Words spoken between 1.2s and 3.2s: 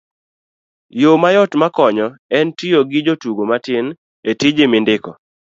mayot makonyo en tiyo gi